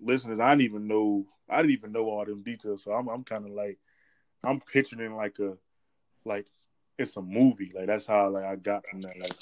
[0.00, 0.40] listeners.
[0.40, 1.26] I didn't even know.
[1.48, 2.82] I didn't even know all them details.
[2.82, 3.78] So I'm, I'm kind of like,
[4.44, 5.56] I'm picturing like a,
[6.24, 6.46] like
[6.98, 7.72] it's a movie.
[7.74, 9.18] Like that's how like I got from that.
[9.18, 9.36] Like,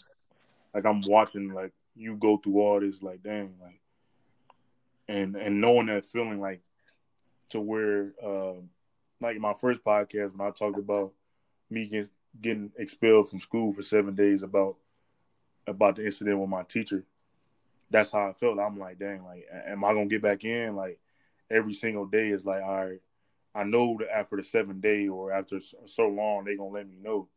[0.75, 3.03] like I'm watching like you go through all this.
[3.03, 3.81] Like, dang, like,
[5.09, 6.61] and and knowing that feeling like
[7.51, 8.55] to where, uh,
[9.21, 11.13] like my first podcast when I talked about
[11.71, 12.09] me get,
[12.41, 14.77] getting expelled from school for seven days about
[15.67, 17.05] about the incident with my teacher.
[17.91, 18.59] That's how I felt.
[18.59, 20.75] I'm like, dang, like, am I gonna get back in?
[20.75, 20.99] Like,
[21.51, 23.01] every single day is like, all right,
[23.55, 26.97] I know that after the seventh day or after so- long, they gonna let me
[27.01, 27.29] know.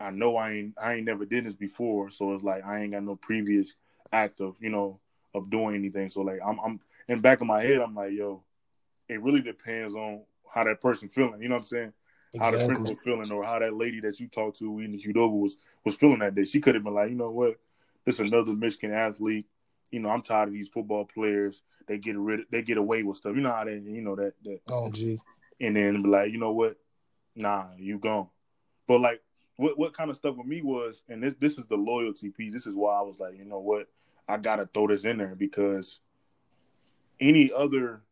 [0.00, 2.92] I know I ain't, I ain't never did this before, so it's like I ain't
[2.92, 3.74] got no previous
[4.12, 5.00] act of, you know,
[5.34, 6.08] of doing anything.
[6.08, 8.42] So like, I'm, I'm in back of my head, I'm like, yo,
[9.08, 11.42] it really depends on how that person feeling.
[11.42, 11.92] You know what I'm saying?
[12.38, 15.32] how the principal feeling or how that lady that you talked to in the Qdoba
[15.32, 16.44] was was feeling that day.
[16.44, 17.58] She could have been like, you know what,
[18.04, 19.46] this is another Michigan athlete.
[19.90, 21.62] You know, I'm tired of these football players.
[21.86, 23.34] They get rid, they get away with stuff.
[23.34, 25.18] You know how they, you know that that, Oh gee.
[25.60, 26.76] and then be like, you know what,
[27.34, 28.28] nah, you gone.
[28.86, 29.22] But like,
[29.56, 32.52] what what kind of stuff with me was, and this this is the loyalty piece.
[32.52, 33.88] This is why I was like, you know what,
[34.28, 36.00] I gotta throw this in there because
[37.20, 38.02] any other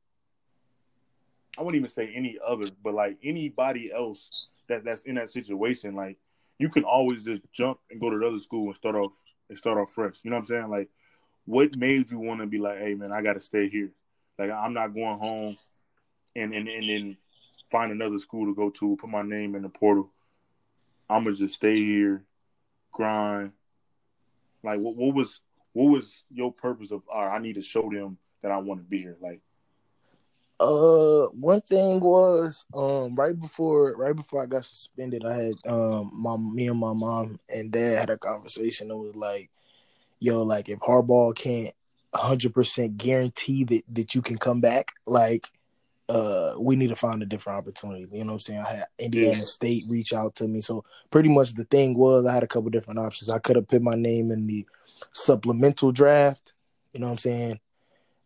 [1.58, 5.94] I wouldn't even say any other, but like anybody else that's that's in that situation,
[5.94, 6.18] like
[6.58, 9.12] you can always just jump and go to the other school and start off
[9.48, 10.24] and start off fresh.
[10.24, 10.68] You know what I'm saying?
[10.70, 10.88] Like,
[11.46, 13.90] what made you want to be like, hey man, I got to stay here.
[14.38, 15.56] Like I'm not going home
[16.35, 17.16] and and and then
[17.70, 20.12] find another school to go to, put my name in the portal.
[21.09, 22.24] I'm gonna just stay here,
[22.92, 23.52] grind.
[24.62, 25.40] Like, what what was
[25.72, 27.02] what was your purpose of?
[27.09, 29.16] All right, I need to show them that I want to be here.
[29.20, 29.40] Like,
[30.59, 36.11] Uh, one thing was um right before right before I got suspended, I had um
[36.12, 38.90] my me and my mom and dad had a conversation.
[38.90, 39.50] It was like,
[40.20, 41.74] yo, like if Harbaugh can't
[42.14, 45.50] hundred percent guarantee that that you can come back, like
[46.09, 48.07] uh we need to find a different opportunity.
[48.12, 48.61] You know what I'm saying?
[48.61, 49.44] I had Indiana Yeah.
[49.44, 50.61] State reach out to me.
[50.61, 53.29] So pretty much the thing was I had a couple different options.
[53.29, 54.66] I could have put my name in the
[55.12, 56.55] supplemental draft.
[56.92, 57.61] You know what I'm saying?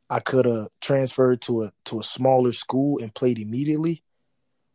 [0.08, 4.02] I could have transferred to a to a smaller school and played immediately,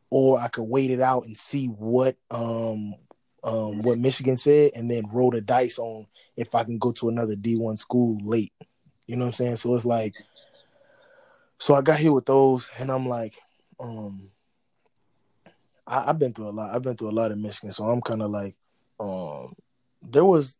[0.09, 2.95] or I could wait it out and see what um
[3.45, 7.07] um what Michigan said and then roll the dice on if I can go to
[7.07, 8.51] another D1 school late.
[9.07, 9.55] You know what I'm saying?
[9.57, 10.15] So it's like
[11.57, 13.39] so I got here with those, and I'm like,
[13.79, 14.29] um,
[15.87, 16.75] I, have been through a lot.
[16.75, 18.55] I've been through a lot in Michigan, so I'm kind of like,
[18.99, 19.53] um,
[20.01, 20.57] there was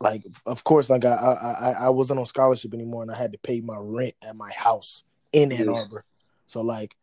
[0.00, 3.38] like, of course, like I, I I wasn't on scholarship anymore, and I had to
[3.38, 6.04] pay my rent at my house in Ann Arbor.
[6.46, 6.96] So like,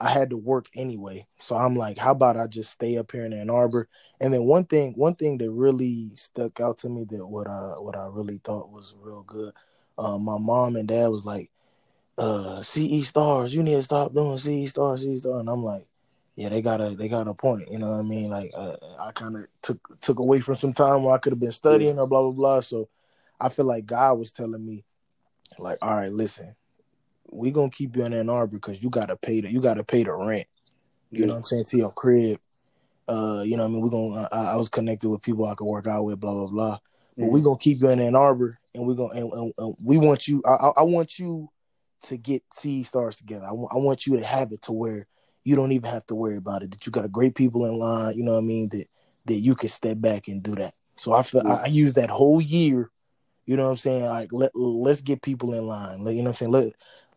[0.00, 1.26] I had to work anyway.
[1.38, 3.86] So I'm like, how about I just stay up here in Ann Arbor?
[4.20, 7.74] And then one thing, one thing that really stuck out to me that what I
[7.78, 9.52] what I really thought was real good.
[9.98, 11.50] Uh, my mom and dad was like,
[12.16, 15.40] uh, CE stars, you need to stop doing CE stars, CE stars.
[15.40, 15.86] And I'm like,
[16.34, 17.70] yeah, they got a they got a point.
[17.70, 18.30] You know what I mean?
[18.30, 21.40] Like uh, I kind of took took away from some time where I could have
[21.40, 22.60] been studying or blah blah blah.
[22.60, 22.88] So
[23.38, 24.84] I feel like God was telling me,
[25.58, 26.54] like, all right, listen,
[27.30, 30.04] we gonna keep you in Ann Arbor because you gotta pay the you gotta pay
[30.04, 30.46] the rent.
[31.10, 31.26] You yeah.
[31.26, 32.40] know what I'm saying to your crib.
[33.08, 34.28] Uh, you know, what I mean, we're gonna.
[34.30, 36.78] I, I, was connected with people I could work out with, blah blah blah.
[37.16, 37.32] But mm-hmm.
[37.32, 40.28] we're gonna keep you in Ann Arbor, and we're gonna and, and, and we want
[40.28, 40.42] you.
[40.46, 41.50] I, I, want you
[42.02, 43.46] to get CE stars together.
[43.46, 45.08] I, w- I want you to have it to where
[45.42, 46.70] you don't even have to worry about it.
[46.70, 48.16] That you got great people in line.
[48.16, 48.68] You know what I mean?
[48.68, 48.86] That
[49.26, 50.74] that you can step back and do that.
[50.96, 51.54] So I feel yeah.
[51.54, 52.90] I, I use that whole year.
[53.44, 54.04] You know what I'm saying?
[54.04, 56.04] Like let let's get people in line.
[56.04, 56.52] Like, you know what I'm saying?
[56.52, 56.74] Let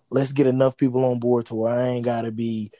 [0.09, 2.71] let's get enough people on board to where I ain't gotta be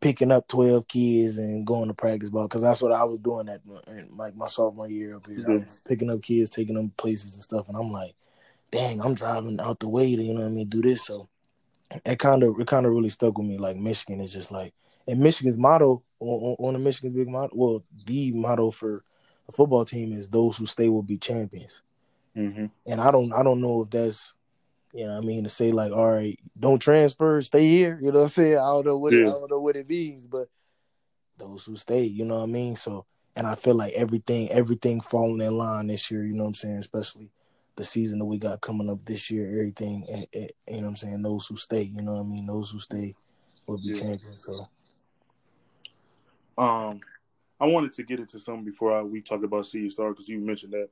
[0.00, 3.48] picking up 12 kids and going to practice ball because that's what I was doing
[3.48, 3.60] at
[4.16, 5.38] like my sophomore year up here.
[5.38, 5.68] Mm-hmm.
[5.86, 8.14] Picking up kids, taking them places and stuff, and I'm like,
[8.70, 11.04] dang, I'm driving out the way to you know what I mean, do this.
[11.04, 11.28] So
[12.04, 13.58] it kind of it kind of really stuck with me.
[13.58, 14.72] Like Michigan is just like
[15.06, 19.04] and Michigan's motto on, on the Michigan's big motto, well, the motto for
[19.48, 21.82] a football team is "Those who stay will be champions."
[22.36, 22.66] Mm-hmm.
[22.86, 24.34] And I don't, I don't know if that's,
[24.92, 27.98] you know, what I mean, to say like, all right, don't transfer, stay here.
[28.00, 28.58] You know what I'm saying?
[28.58, 29.20] I don't know what, yeah.
[29.20, 30.48] it, I don't know what it means, but
[31.36, 32.76] those who stay, you know what I mean.
[32.76, 33.04] So,
[33.36, 36.24] and I feel like everything, everything falling in line this year.
[36.24, 36.78] You know what I'm saying?
[36.78, 37.30] Especially
[37.76, 39.48] the season that we got coming up this year.
[39.48, 41.22] Everything, and, and, you know what I'm saying?
[41.22, 42.46] Those who stay, you know what I mean.
[42.46, 43.14] Those who stay
[43.66, 43.94] will be yeah.
[43.94, 44.44] champions.
[44.44, 44.66] So.
[46.56, 47.00] Um,
[47.60, 50.38] I wanted to get into something before I, we talk about CE Star because you
[50.38, 50.88] mentioned that.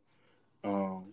[0.62, 1.12] Um,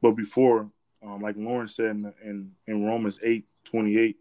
[0.00, 0.70] but before,
[1.02, 4.16] um, like Lauren said in, in, in Romans 8 28,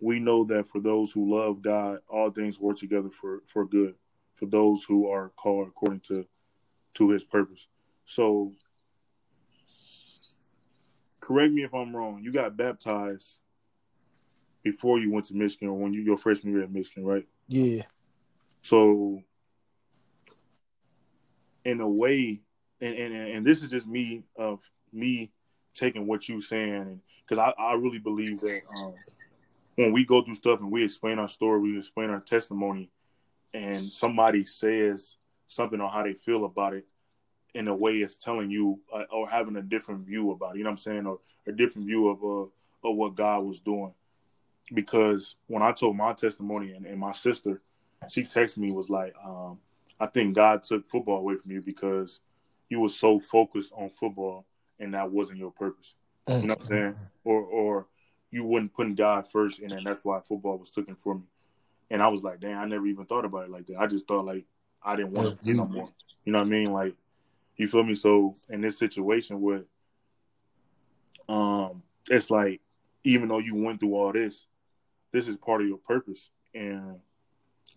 [0.00, 3.94] we know that for those who love God, all things work together for, for good,
[4.34, 6.26] for those who are called according to
[6.94, 7.66] to his purpose.
[8.06, 8.52] So
[11.20, 12.20] correct me if I'm wrong.
[12.22, 13.38] You got baptized
[14.62, 17.26] before you went to Michigan or when you your freshman year at Michigan, right?
[17.48, 17.82] Yeah.
[18.62, 19.22] So
[21.64, 22.40] in a way,
[22.84, 24.60] and and, and this is just me of
[24.92, 25.30] me
[25.74, 28.94] taking what you saying, because I, I really believe that um,
[29.76, 32.90] when we go through stuff and we explain our story, we explain our testimony,
[33.52, 35.16] and somebody says
[35.48, 36.86] something on how they feel about it,
[37.54, 40.58] in a way, it's telling you uh, or having a different view about it.
[40.58, 43.60] You know what I'm saying, or a different view of uh, of what God was
[43.60, 43.94] doing
[44.72, 47.60] because when I told my testimony and, and my sister,
[48.08, 49.58] she texted me was like, um,
[50.00, 52.20] I think God took football away from you because
[52.68, 54.46] you were so focused on football
[54.78, 55.94] and that wasn't your purpose.
[56.28, 56.96] You know what I'm saying?
[57.24, 57.86] Or or
[58.30, 61.26] you wouldn't put God first and then that's why football was taken from me.
[61.90, 63.78] And I was like, damn, I never even thought about it like that.
[63.78, 64.44] I just thought like
[64.82, 65.88] I didn't want to play no more.
[66.24, 66.72] You know what I mean?
[66.72, 66.94] Like
[67.56, 67.94] you feel me?
[67.94, 69.64] So in this situation with
[71.28, 72.60] um it's like
[73.04, 74.46] even though you went through all this,
[75.12, 76.98] this is part of your purpose and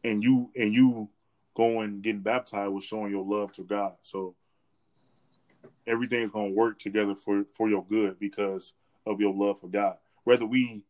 [0.04, 1.10] and you and you
[1.54, 3.94] going getting baptized was showing your love to God.
[4.04, 4.36] So
[5.86, 8.74] everything's gonna work together for for your good because
[9.06, 9.98] of your love for God.
[10.24, 10.84] Whether we,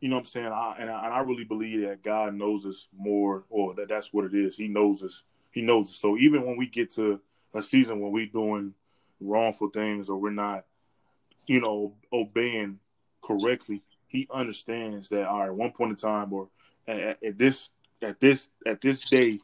[0.00, 2.64] you know, what I'm saying, I, and I, and I really believe that God knows
[2.64, 4.56] us more, or that that's what it is.
[4.56, 5.24] He knows us.
[5.50, 5.96] He knows us.
[5.96, 7.20] So even when we get to
[7.54, 8.74] a season when we're doing
[9.20, 10.64] wrongful things or we're not,
[11.46, 12.78] you know, obeying
[13.22, 16.48] correctly, he understands that all right, one point in time or
[16.86, 17.70] at, at this
[18.02, 19.40] at this at this day,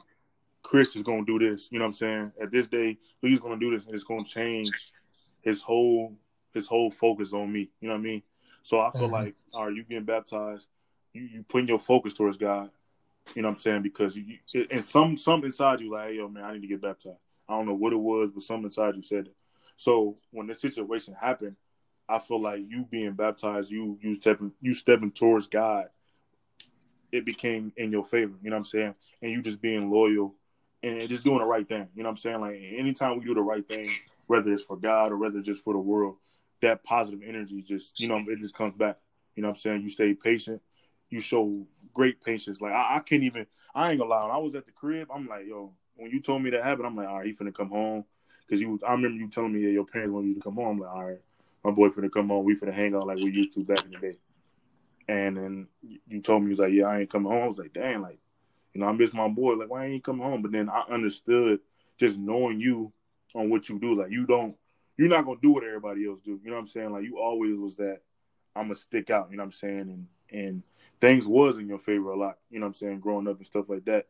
[0.64, 1.68] Chris is gonna do this.
[1.70, 2.32] You know what I'm saying?
[2.40, 4.92] At this day, he's gonna do this, and it's gonna change
[5.42, 6.16] his whole
[6.52, 7.70] his whole focus on me.
[7.80, 8.22] You know what I mean?
[8.62, 9.12] So I feel mm-hmm.
[9.12, 10.68] like, all right, you getting baptized,
[11.12, 12.70] you you putting your focus towards God.
[13.34, 13.82] You know what I'm saying?
[13.82, 14.38] Because you,
[14.70, 17.18] and some some inside you like, hey, yo, man, I need to get baptized.
[17.48, 19.34] I don't know what it was, but some inside you said it.
[19.76, 21.56] So when the situation happened,
[22.08, 25.88] I feel like you being baptized, you you stepping you stepping towards God,
[27.12, 28.34] it became in your favor.
[28.42, 28.94] You know what I'm saying?
[29.20, 30.34] And you just being loyal
[30.84, 31.88] and just doing the right thing.
[31.94, 32.40] You know what I'm saying?
[32.40, 33.90] Like anytime we do the right thing,
[34.26, 36.16] whether it's for God or whether it's just for the world,
[36.62, 38.98] that positive energy just you know it just comes back.
[39.34, 39.82] You know what I'm saying?
[39.82, 40.62] You stay patient.
[41.10, 42.60] You show great patience.
[42.60, 43.46] Like I, I can't even.
[43.74, 44.22] I ain't gonna lie.
[44.22, 45.72] When I was at the crib, I'm like, yo.
[45.96, 48.04] When you told me that happened, I'm like, all right, he finna come home
[48.46, 48.80] because you.
[48.86, 50.68] I remember you telling me that your parents wanted you to come home.
[50.68, 51.20] I'm like, all right
[51.64, 52.44] my boy finna come home.
[52.44, 54.18] We finna hang out like we used to back in the day.
[55.08, 55.66] And then
[56.06, 57.42] you told me, you was like, yeah, I ain't coming home.
[57.42, 58.18] I was like, dang, like,
[58.74, 59.54] you know, I miss my boy.
[59.54, 60.42] Like, why ain't coming home?
[60.42, 61.60] But then I understood
[61.98, 62.92] just knowing you
[63.34, 63.94] on what you do.
[63.94, 64.56] Like, you don't,
[64.96, 66.40] you're not gonna do what everybody else do.
[66.42, 66.92] You know what I'm saying?
[66.92, 68.00] Like, you always was that.
[68.56, 69.28] I'm gonna stick out.
[69.30, 69.80] You know what I'm saying?
[69.80, 70.62] And and
[71.00, 72.38] things was in your favor a lot.
[72.50, 73.00] You know what I'm saying?
[73.00, 74.06] Growing up and stuff like that.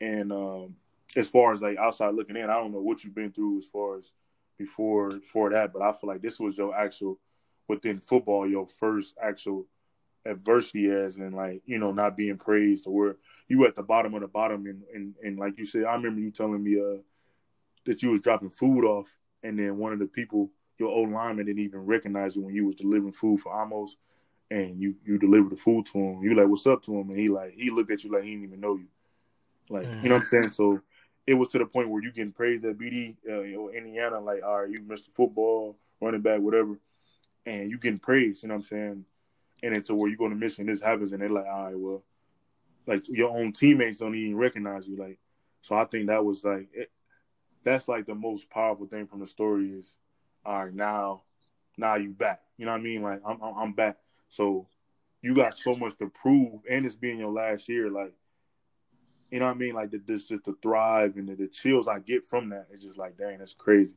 [0.00, 0.76] And um,
[1.16, 3.66] as far as like outside looking in, I don't know what you've been through as
[3.66, 4.12] far as
[4.58, 7.18] before before that, but I feel like this was your actual
[7.68, 9.66] within football, your first actual
[10.24, 13.16] adversity as and like you know not being praised or where
[13.48, 15.94] you were at the bottom of the bottom and, and and like you said i
[15.94, 16.98] remember you telling me uh
[17.84, 19.08] that you was dropping food off
[19.42, 22.66] and then one of the people your old lineman didn't even recognize you when you
[22.66, 23.96] was delivering food for Amos
[24.50, 26.22] and you you delivered the food to him.
[26.22, 26.82] You like what's up?
[26.82, 28.86] to him and he like he looked at you like he didn't even know you.
[29.70, 30.48] Like you know what i'm saying?
[30.50, 30.80] So
[31.26, 34.62] it was to the point where you getting praised at bd uh, indiana like all
[34.62, 36.78] right you mr football running back whatever
[37.46, 39.04] and you getting praised you know what i'm saying
[39.62, 41.78] and it's to where you go to Michigan, this happens, and they're like, all right,
[41.78, 42.02] well,
[42.86, 44.96] like your own teammates don't even recognize you.
[44.96, 45.18] Like,
[45.60, 46.90] so I think that was like, it,
[47.62, 49.96] that's like the most powerful thing from the story is,
[50.44, 51.22] all right, now,
[51.76, 52.40] now you back.
[52.56, 53.02] You know what I mean?
[53.02, 53.98] Like, I'm, I'm back.
[54.28, 54.66] So
[55.20, 57.88] you got so much to prove, and it's being your last year.
[57.88, 58.12] Like,
[59.30, 59.74] you know what I mean?
[59.74, 62.66] Like, the, this just the thrive and the, the chills I get from that.
[62.72, 63.94] It's just like, dang, that's crazy.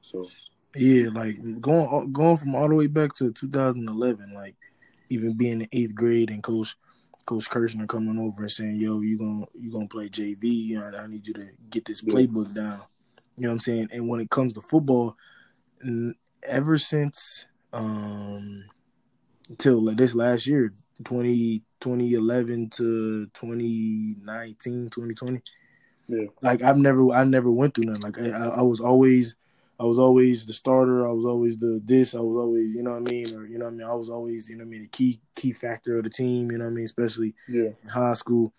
[0.00, 0.26] So.
[0.74, 4.56] Yeah, like going going from all the way back to 2011, like
[5.08, 6.76] even being in eighth grade and coach
[7.26, 10.44] Coach Kirshner coming over and saying, "Yo, you gonna you gonna play JV?
[10.44, 12.82] You know, I need you to get this playbook down."
[13.36, 13.88] You know what I'm saying?
[13.92, 15.16] And when it comes to football,
[16.44, 18.64] ever since um
[19.48, 20.72] until like this last year,
[21.04, 25.42] 20, 2011 to 2019, 2020.
[26.08, 26.26] Yeah.
[26.42, 28.02] Like I've never I never went through nothing.
[28.02, 29.34] Like I, I was always
[29.78, 31.06] I was always the starter.
[31.06, 32.14] I was always the this.
[32.14, 33.86] I was always, you know what I mean, or you know what I mean.
[33.86, 36.50] I was always, you know what I mean, the key key factor of the team.
[36.50, 37.70] You know what I mean, especially yeah.
[37.82, 38.52] in high school.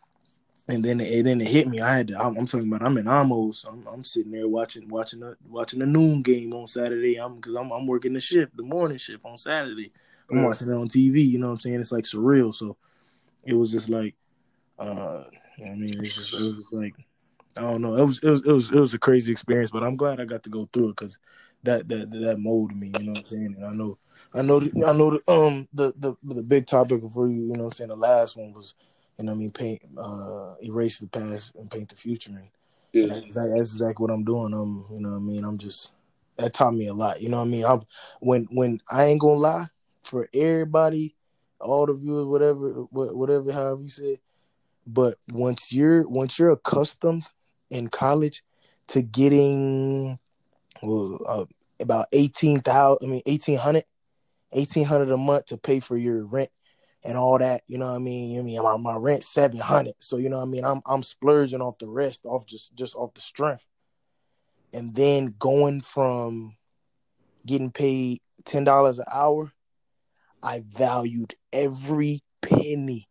[0.70, 1.80] And then it, then it hit me.
[1.80, 2.22] I had to.
[2.22, 2.86] I'm, I'm talking about.
[2.86, 3.64] I'm in Amos.
[3.64, 7.16] I'm, I'm sitting there watching watching the watching the noon game on Saturday.
[7.16, 9.92] I'm because I'm I'm working the shift, the morning shift on Saturday.
[10.30, 11.26] I'm watching it on TV.
[11.26, 11.80] You know what I'm saying?
[11.80, 12.54] It's like surreal.
[12.54, 12.76] So
[13.46, 14.14] it was just like,
[14.78, 15.24] uh,
[15.66, 16.96] I mean, it's just it was like
[17.58, 17.96] I don't know.
[17.96, 20.26] It was it was it was it was a crazy experience, but I'm glad I
[20.26, 21.18] got to go through it because
[21.64, 22.92] that that that molded me.
[22.98, 23.56] You know what I'm saying?
[23.58, 23.98] And I know
[24.34, 27.42] I know I know the um the the the big topic for you.
[27.42, 27.90] You know what I'm saying?
[27.90, 28.76] The last one was
[29.18, 32.32] you know what I mean paint uh erase the past and paint the future.
[32.32, 32.48] And,
[32.94, 33.08] yeah.
[33.08, 34.54] that's, exactly, that's exactly what I'm doing.
[34.54, 35.44] Um you know what I mean?
[35.44, 35.92] I'm just
[36.38, 37.22] that taught me a lot.
[37.22, 37.66] You know what I mean?
[37.66, 37.82] I'm
[38.20, 39.68] when when I ain't gonna lie
[40.04, 41.16] for everybody,
[41.60, 44.20] all the viewers, whatever whatever however you said.
[44.86, 47.26] But once you're once you're accustomed
[47.70, 48.44] in college
[48.90, 50.20] to getting
[50.84, 51.46] uh,
[51.80, 53.84] about 18,000, I mean, 1800,
[54.52, 56.50] 1800 a month to pay for your rent
[57.04, 57.62] and all that.
[57.68, 58.32] You know what I mean?
[58.32, 59.96] You know I mean, my, my rent 700.
[60.00, 60.66] So, you know what I mean?
[60.66, 63.66] I'm, I'm splurging off the rest off just, just off the strength.
[64.74, 66.58] And then going from
[67.46, 69.52] getting paid $10 an hour,
[70.44, 73.07] I valued every penny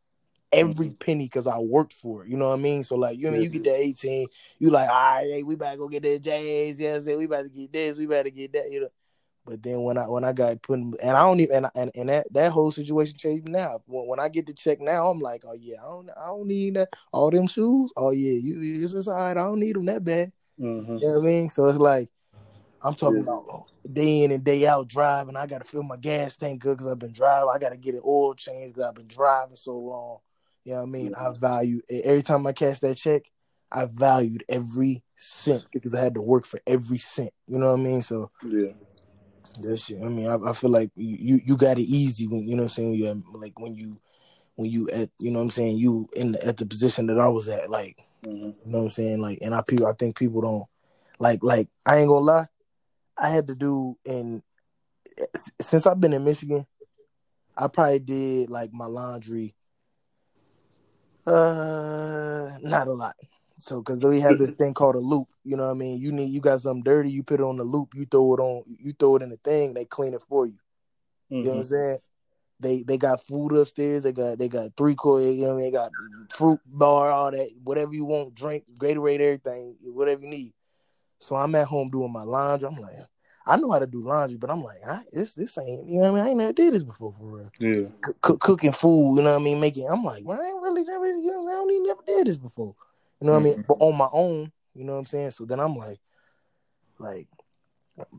[0.52, 0.96] every mm-hmm.
[0.96, 2.30] penny because I worked for it.
[2.30, 2.84] You know what I mean?
[2.84, 4.26] So like you know, you get that 18,
[4.58, 6.80] you like, all right, hey, we better go get that jazz.
[6.80, 8.88] Yeah, say we about to get this, we about to get that, you know.
[9.44, 11.90] But then when I when I got put in, and I don't even and, and,
[11.94, 13.80] and that that whole situation changed now.
[13.86, 16.48] When, when I get the check now, I'm like, oh yeah, I don't I don't
[16.48, 17.92] need that all them shoes.
[17.96, 19.30] Oh yeah, you it's just all right.
[19.30, 20.32] I don't need them that bad.
[20.58, 20.96] Mm-hmm.
[20.96, 21.50] You know what I mean?
[21.50, 22.10] So it's like
[22.82, 23.22] I'm talking yeah.
[23.22, 25.36] about day in and day out driving.
[25.36, 27.50] I got to fill my gas tank good because I've been driving.
[27.54, 30.18] I got to get an oil change because I've been driving so long.
[30.66, 31.14] You know what I mean?
[31.14, 33.22] I value every time I cash that check,
[33.70, 37.32] I valued every cent because I had to work for every cent.
[37.46, 38.02] You know what I mean?
[38.02, 38.72] So yeah,
[39.60, 40.02] that shit.
[40.02, 42.70] I mean, I, I feel like you you got it easy when you know what
[42.70, 42.94] I'm saying.
[42.94, 44.00] You have, like when you
[44.56, 47.20] when you at you know what I'm saying you in the, at the position that
[47.20, 47.70] I was at.
[47.70, 48.46] Like mm-hmm.
[48.46, 49.20] you know what I'm saying.
[49.20, 50.64] Like and I people I think people don't
[51.20, 52.46] like like I ain't gonna lie.
[53.16, 54.42] I had to do and
[55.60, 56.66] since I've been in Michigan.
[57.56, 59.54] I probably did like my laundry
[61.26, 63.16] uh, not a lot.
[63.58, 65.98] So, because we have this thing called a loop, you know what I mean?
[65.98, 68.40] You need, you got something dirty, you put it on the loop, you throw it
[68.40, 70.58] on, you throw it in the thing, they clean it for you.
[71.32, 71.36] Mm-hmm.
[71.36, 71.74] You know what I'm mm-hmm.
[71.74, 71.98] saying?
[72.58, 74.02] They they got food upstairs.
[74.02, 75.20] They got they got three core.
[75.20, 75.64] You know what I mean?
[75.64, 75.90] They got
[76.30, 80.54] fruit bar, all that, whatever you want, drink, Gatorade, everything, whatever you need.
[81.18, 82.68] So I'm at home doing my laundry.
[82.68, 82.96] I'm like,
[83.46, 86.12] I know how to do laundry, but I'm like, I, this this ain't you know
[86.12, 86.24] what I mean.
[86.24, 87.50] I ain't never did this before for real.
[87.58, 89.60] Yeah, C- cooking food, you know what I mean.
[89.60, 92.26] Making, I'm like, well, I ain't really never, you know, I don't even never did
[92.26, 92.74] this before.
[93.20, 93.46] You know what mm-hmm.
[93.46, 93.58] I mean?
[93.58, 93.66] Mm-hmm.
[93.68, 95.30] But on my own, you know what I'm saying.
[95.30, 96.00] So then I'm like,
[96.98, 97.28] like,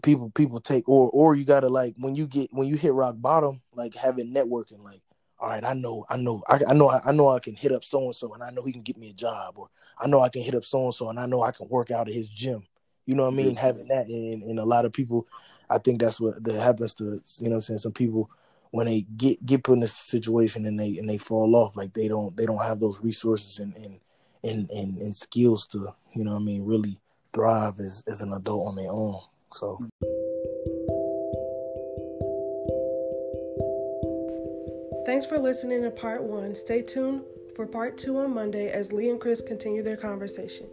[0.01, 3.15] people people take or or you gotta like when you get when you hit rock
[3.17, 5.01] bottom, like having networking, like
[5.39, 7.83] all right, I know, I know, I, I know, I know I can hit up
[7.83, 9.69] so and so, and I know he can get me a job, or
[9.99, 11.91] I know I can hit up so and so, and I know I can work
[11.91, 12.63] out at his gym.
[13.07, 13.55] You know what I mean?
[13.55, 13.61] Yeah.
[13.61, 15.27] Having that, and, and a lot of people,
[15.69, 17.79] I think that's what that happens to you know I'm saying.
[17.79, 18.29] Some people
[18.71, 21.93] when they get get put in a situation and they and they fall off, like
[21.93, 23.99] they don't they don't have those resources and and
[24.43, 26.99] and and, and skills to you know I mean really
[27.33, 29.21] thrive as as an adult on their own.
[29.53, 29.87] So.
[35.05, 36.53] Thanks for listening to part one.
[36.53, 37.23] Stay tuned
[37.55, 40.67] for part two on Monday as Lee and Chris continue their conversation.